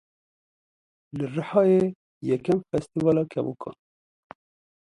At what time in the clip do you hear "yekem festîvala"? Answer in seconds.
2.27-3.23